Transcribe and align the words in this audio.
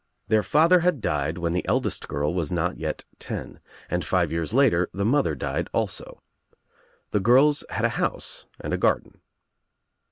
Their 0.29 0.41
father 0.41 0.79
had 0.79 0.99
died 0.99 1.37
when 1.37 1.53
the 1.53 1.63
eldest 1.67 2.07
girl 2.07 2.33
was 2.33 2.51
not 2.51 2.79
yet 2.79 3.05
ten, 3.19 3.59
and 3.87 4.03
five 4.03 4.31
years 4.31 4.51
later 4.51 4.89
the 4.91 5.05
mother 5.05 5.35
died 5.35 5.69
also. 5.73 6.23
The 7.11 7.19
girls 7.19 7.63
had 7.69 7.85
a 7.85 7.89
house 8.01 8.47
and 8.59 8.73
a 8.73 8.79
garden. 8.79 9.19